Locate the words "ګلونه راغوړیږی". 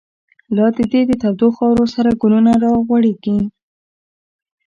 2.21-3.37